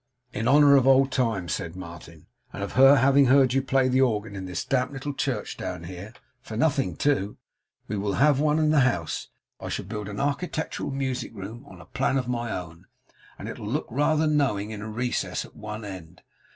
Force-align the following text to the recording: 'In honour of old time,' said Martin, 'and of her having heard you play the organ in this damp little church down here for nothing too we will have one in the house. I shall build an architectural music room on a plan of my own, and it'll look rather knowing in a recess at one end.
'In 0.33 0.47
honour 0.47 0.75
of 0.77 0.87
old 0.87 1.11
time,' 1.11 1.47
said 1.47 1.75
Martin, 1.75 2.25
'and 2.51 2.63
of 2.63 2.71
her 2.71 2.95
having 2.95 3.25
heard 3.27 3.53
you 3.53 3.61
play 3.61 3.87
the 3.87 4.01
organ 4.01 4.35
in 4.35 4.45
this 4.45 4.65
damp 4.65 4.91
little 4.91 5.13
church 5.13 5.57
down 5.57 5.83
here 5.83 6.11
for 6.41 6.57
nothing 6.57 6.95
too 6.97 7.37
we 7.87 7.95
will 7.95 8.13
have 8.13 8.39
one 8.39 8.57
in 8.57 8.71
the 8.71 8.79
house. 8.79 9.27
I 9.59 9.69
shall 9.69 9.85
build 9.85 10.09
an 10.09 10.19
architectural 10.19 10.89
music 10.89 11.35
room 11.35 11.63
on 11.67 11.79
a 11.79 11.85
plan 11.85 12.17
of 12.17 12.27
my 12.27 12.51
own, 12.51 12.87
and 13.37 13.47
it'll 13.47 13.67
look 13.67 13.85
rather 13.91 14.25
knowing 14.25 14.71
in 14.71 14.81
a 14.81 14.89
recess 14.89 15.45
at 15.45 15.55
one 15.55 15.85
end. 15.85 16.23